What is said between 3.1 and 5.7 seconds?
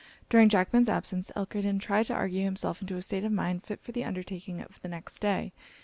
of mind fit for the undertaking of the next day.